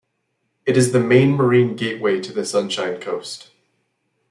[0.65, 3.51] It is the main marine gateway to the Sunshine Coast.